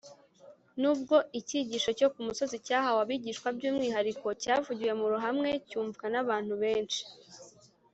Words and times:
nubwo 0.81 1.15
icyigisho 1.39 1.89
cyo 1.99 2.07
ku 2.13 2.19
musozi 2.27 2.57
cyahawe 2.67 2.99
abigishwa 3.05 3.47
by’umwihariko, 3.57 4.27
cyavugiwe 4.41 4.93
mu 4.99 5.05
ruhame 5.13 5.51
cyumvwa 5.69 6.05
n’abantu 6.13 6.53
benshi 6.63 7.01